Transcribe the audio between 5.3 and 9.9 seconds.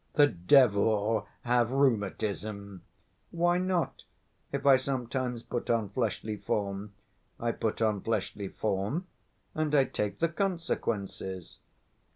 put on fleshly form? I put on fleshly form and I